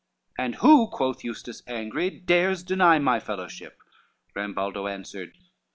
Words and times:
"And 0.35 0.55
who," 0.55 0.87
quoth 0.87 1.23
Eustace, 1.23 1.61
angry, 1.67 2.09
"dares 2.09 2.63
deny 2.63 2.97
My 2.97 3.19
fellowship?" 3.19 3.77
Rambaldo 4.35 4.87
answered, 4.87 5.29
"I." 5.35 5.39